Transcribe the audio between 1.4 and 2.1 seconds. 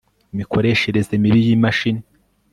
y imashini